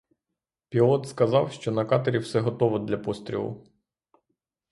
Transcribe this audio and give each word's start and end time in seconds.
Пілот 0.69 1.07
сказав, 1.09 1.51
що 1.51 1.71
на 1.71 1.85
катері 1.85 2.17
все 2.19 2.39
готово 2.39 2.79
для 2.79 2.97
пострілу. 2.97 3.63